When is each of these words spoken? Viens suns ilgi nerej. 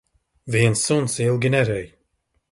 Viens 0.55 0.81
suns 0.85 1.13
ilgi 1.27 1.49
nerej. 1.51 1.85